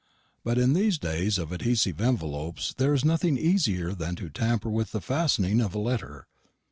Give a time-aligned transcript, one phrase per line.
[0.43, 4.93] But in these days of adhesive envelopes there is nothing easier than to tamper with
[4.93, 6.25] the fastening of a letter.